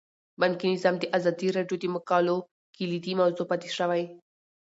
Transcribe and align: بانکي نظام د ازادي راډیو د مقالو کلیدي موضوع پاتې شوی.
بانکي 0.39 0.65
نظام 0.75 0.95
د 0.99 1.05
ازادي 1.17 1.47
راډیو 1.57 1.77
د 1.79 1.85
مقالو 1.95 2.35
کلیدي 2.75 3.13
موضوع 3.19 3.45
پاتې 3.51 3.69
شوی. 3.77 4.03